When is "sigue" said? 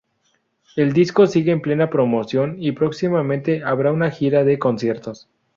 1.27-1.51